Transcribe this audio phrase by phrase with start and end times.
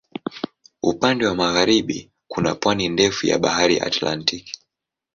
[0.83, 4.59] Upande wa magharibi kuna pwani ndefu ya Bahari Atlantiki.